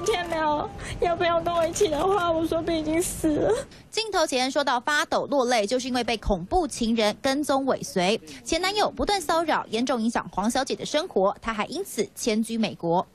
[0.00, 0.66] 一天没有
[1.00, 3.54] 要不要跟我一起的话，我说不定已经死了。
[3.90, 13.06] 镜头前说到发抖落泪，就是因为被恐怖情人跟踪尾随，前男友不断骚扰，严重影响黄小姐的生活，她还因此迁居美国。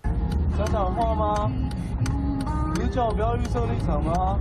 [0.56, 1.52] 想讲话吗？
[2.76, 4.40] 你是叫我不要预设立场吗？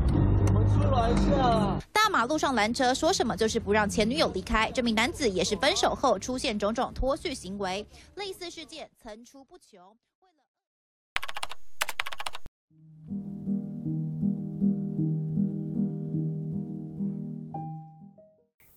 [0.48, 1.80] 我们出来一下。
[1.94, 4.70] 大马路上拦车，说什么就是不让前女友离开。
[4.70, 7.86] 这名男子也是分手后出现种种脱序行为，
[8.16, 9.96] 类似事件层出不穷。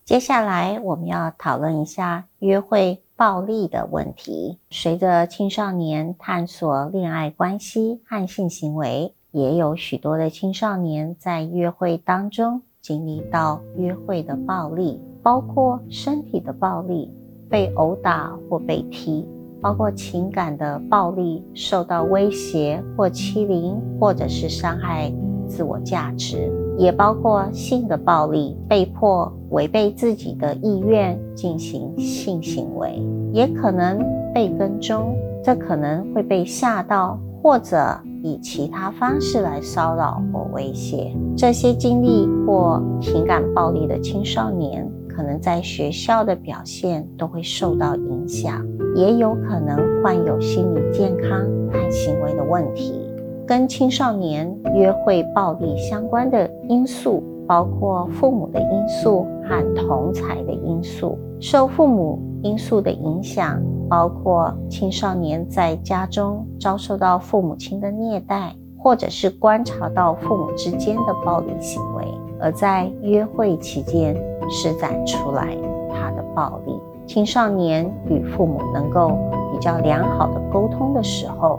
[0.08, 4.58] 接下来我们要讨论一下约会暴力的问题。
[4.70, 17.12] 随着青少年探索恋爱关系和性行为，也有许多的青少年在约会当中经历到约会的暴力，包括身体的暴力，
[17.50, 19.28] 被殴打或被踢，
[19.60, 25.12] 包括情感的暴力，受到威胁或欺凌，或者是伤害
[25.46, 26.50] 自我价值。
[26.78, 33.98] 也包括性的暴力，被迫违背自己的意愿进行性行为，也可能
[34.32, 41.12] 被跟踪，这可能会被吓到，或者以其他方式来骚扰或威胁。
[41.36, 51.40] 这些经历或情感暴力的青少年，可能在学校的表现都会受到影响，也有可能患有心理健康
[51.72, 53.07] 和行为的问题。
[53.48, 61.18] 跟青少年约会暴力相关的因素，包括父母的因素和同才的因素。
[61.40, 72.04] 受父母因素的影响，包括青少年在家中遭受到父母亲的虐待，或者是观察到父母之间的暴力行为，
[72.38, 74.14] 而在约会期间
[74.50, 75.56] 施展出来
[75.90, 76.78] 他的暴力。
[77.06, 79.12] 青少年与父母能够
[79.50, 81.58] 比较良好的沟通的时候。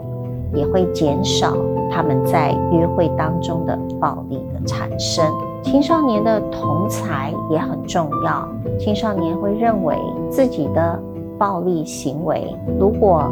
[0.54, 1.56] 也会减少
[1.90, 5.24] 他们在约会当中的暴力的产生。
[5.62, 8.48] 青少年的同才也很重要。
[8.78, 9.96] 青少年会认为
[10.30, 10.98] 自己的
[11.38, 13.24] 暴力行为，如果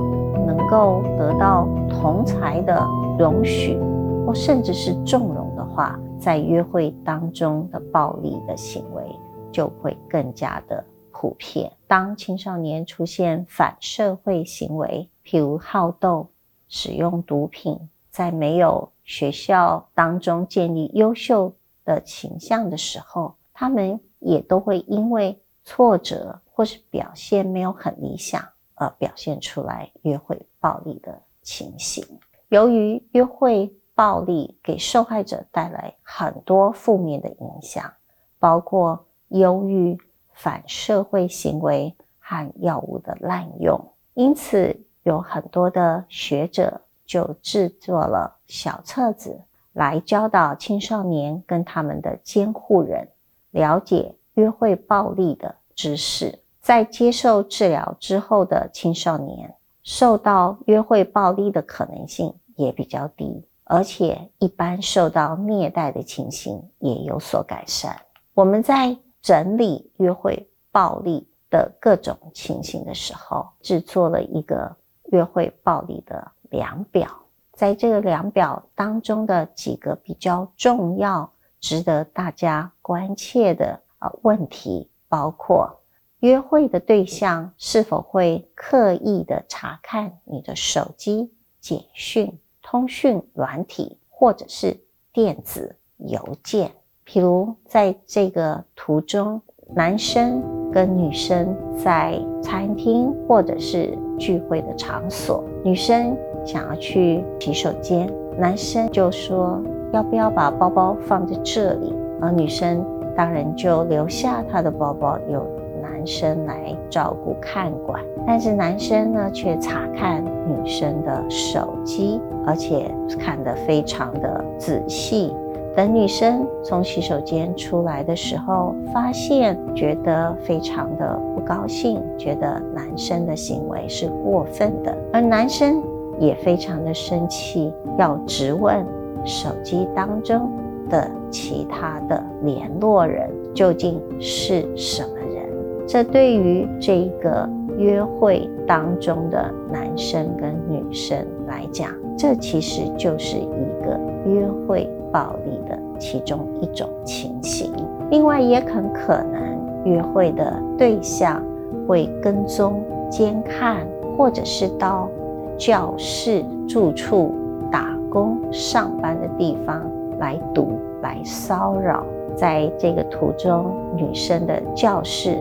[0.46, 2.86] 能够得到同才的
[3.18, 3.78] 容许，
[4.26, 9.02] 或甚至是纵容的话，在约会当中的暴力的行为
[9.50, 11.72] 就会更加的普遍。
[11.86, 16.26] 当青少年出现反社会行为，譬如好斗。
[16.68, 28.42] 使用毒品，在没有学校当中建立优秀的形象的时候，他们也都会因为挫折或是表现没有很理想
[28.74, 32.04] 而表现出来约会暴力的情形。
[32.48, 37.92] 由于约会暴力给受害者带来很多负面的影响，
[38.38, 39.98] 包括忧郁、
[40.32, 44.84] 反社会行为和药物的滥用，因此。
[45.08, 49.40] 有很多的学者就制作了小册子，
[49.72, 53.08] 来教导青少年跟他们的监护人
[53.50, 56.40] 了解约会暴力的知识。
[56.60, 67.98] 在接受治疗之后的青少年，受到约会暴力的可能性也比较低，而且一般受到虐待的情形也有所改善。
[68.34, 74.76] 我们在整理约会暴力的各种情形的时候，制作了一个。
[75.12, 77.08] 约会暴力的量表，
[77.52, 81.30] 在这个量表当中的几个比较重要、
[81.60, 85.80] 值得大家关切的啊问题，包括
[86.20, 94.80] 约会的对象是否会刻意的查看你的手机、简讯、通讯软体或者是
[95.12, 96.72] 电子邮件。
[97.06, 99.42] 譬如在这个图中，
[99.74, 100.58] 男生。
[100.70, 109.62] 跟女生在餐厅或者是聚会的场所，女生想要去洗手间，男生就说
[109.92, 112.84] 要不要把包包放在这里，而女生
[113.16, 115.46] 当然就留下她的包包，由
[115.80, 118.02] 男生来照顾看管。
[118.26, 125.34] 但是男生呢，却查看女生的手机，而且看得非常的仔细。
[125.78, 135.80] 等女生从洗手间出来的时候，发现觉得非常的不高兴，觉得男生的行为是过分的，而男生
[136.18, 138.84] 也非常的生气，要质问
[139.24, 140.50] 手机当中
[140.90, 145.46] 的其他的联络人究竟是什么人。
[145.86, 147.48] 这对于这个
[147.78, 153.96] 约会当中的男生跟女生来讲，这其实就是一个
[154.26, 154.90] 约会。
[155.12, 157.72] 暴力的其中一种情形，
[158.10, 159.40] 另外也很可能
[159.84, 161.42] 约会的对象
[161.86, 165.08] 会跟踪、监看，或者是到
[165.56, 167.34] 教室、住处
[167.70, 169.82] 打工上班的地方
[170.18, 172.04] 来堵、来骚扰。
[172.36, 175.38] 在这个途中，女生的教室，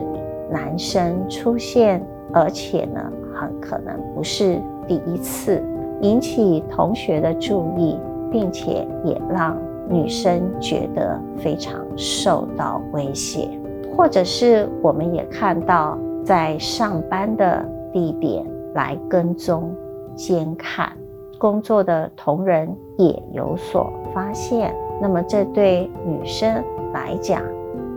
[0.50, 3.00] 男生出现，而且呢，
[3.32, 5.62] 很可能不是第一次，
[6.00, 7.96] 引起同学的注意，
[8.30, 9.56] 并且也让
[9.88, 13.48] 女生觉得非常受到威胁。
[13.96, 18.44] 或者是我们也看到，在上班的地点
[18.74, 19.74] 来跟踪、
[20.14, 20.92] 监看，
[21.38, 24.74] 工作的同仁也有所发现。
[25.00, 26.62] 那么，这对女生。
[26.90, 27.42] 来讲，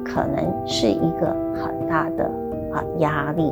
[0.03, 2.25] 可能是一个很大的
[2.73, 3.49] 啊压力。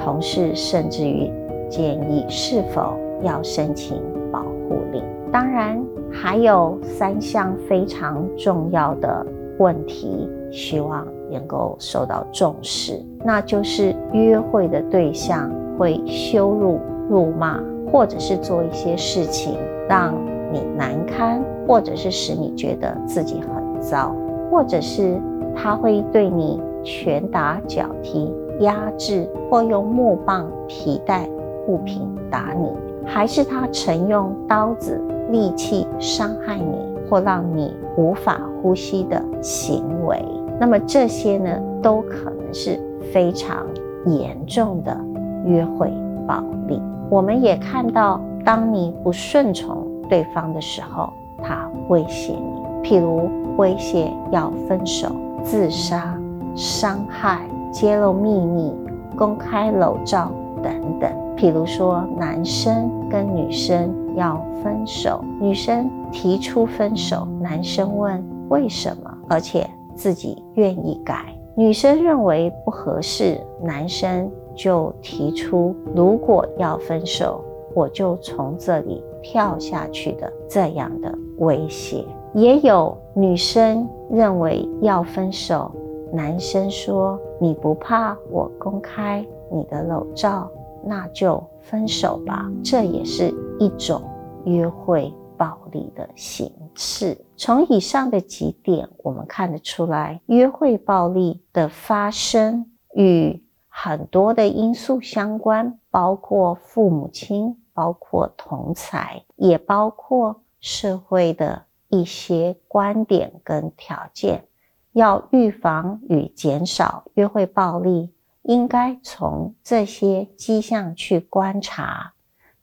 [0.00, 1.30] 同事甚至于
[1.68, 4.02] 建议是否要申请
[4.32, 5.00] 保护令。
[5.32, 5.80] 当然，
[6.10, 9.24] 还有三项非常重要的
[9.58, 13.00] 问题，希望能够受到重视。
[13.24, 17.60] 那就是约会的对象会羞辱、辱骂，
[17.92, 19.56] 或者是做一些事情
[19.88, 20.12] 让
[20.52, 24.14] 你难堪，或者是使你觉得自己很糟。
[24.50, 25.16] 或者是
[25.54, 31.28] 他会对你拳打脚踢、压制，或用木棒、皮带
[31.68, 32.68] 物品打你，
[33.06, 35.00] 还是他曾用刀子、
[35.30, 36.76] 力气伤害你，
[37.08, 40.22] 或让你无法呼吸的行为。
[40.58, 42.80] 那么这些呢，都可能是
[43.12, 43.66] 非常
[44.06, 44.96] 严重的
[45.44, 45.92] 约会
[46.26, 46.80] 暴力。
[47.08, 51.12] 我们也看到，当你不顺从对方的时候，
[51.42, 53.28] 他威胁你，譬如。
[53.56, 55.08] 威胁要分手、
[55.44, 56.18] 自杀、
[56.54, 58.72] 伤害、揭露秘密、
[59.18, 60.30] 公开裸照
[60.62, 61.10] 等等。
[61.36, 71.34] 譬如说，男生跟女生要分手，女生提出分手，男生问为什么，而且自己愿意改。
[71.56, 77.42] 女生认为不合适，男生就提出如果要分手，
[77.74, 82.04] 我就从这里跳下去的这样的威胁。
[82.32, 85.70] 也有女生认为要分手，
[86.12, 90.50] 男生说你不怕我公开你的裸照，
[90.84, 92.50] 那就分手吧。
[92.64, 94.02] 这也是一种
[94.44, 97.16] 约会暴力的形式。
[97.36, 111.64] 从以上的几点，我们看得出来，约会暴力的发生与很多的因素相关，包括父母亲，包括同才，也包括社会的。
[111.92, 114.44] 一些观点跟条件，
[114.92, 122.14] 要预防与减少约会暴力，应该从这些迹象去观察，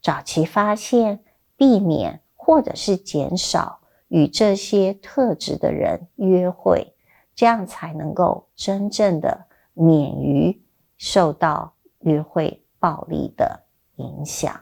[0.01, 1.24] 早期发现，
[1.56, 6.95] 避免或者是减少与这些特质的人约会，
[7.35, 10.62] 这样才能够真正的免于
[10.97, 13.63] 受到约会暴力的
[13.97, 14.59] 影响。